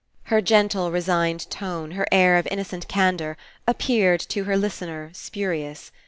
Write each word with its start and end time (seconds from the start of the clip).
Her 0.23 0.41
gentle 0.41 0.89
resigned 0.91 1.47
tone, 1.51 1.91
her 1.91 2.07
air 2.11 2.37
of 2.37 2.47
in 2.47 2.57
nocent 2.57 2.87
candour, 2.87 3.37
appeared, 3.67 4.21
to 4.29 4.45
her 4.45 4.57
listener, 4.57 5.11
spuri 5.13 5.69
ous. 5.69 5.91